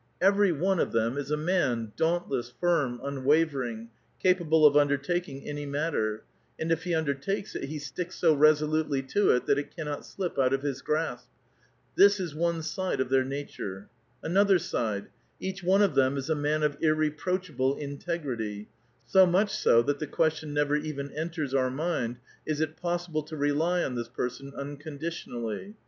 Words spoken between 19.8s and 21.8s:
that the question never even enters our